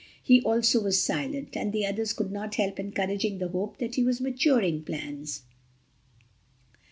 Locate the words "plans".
4.81-5.43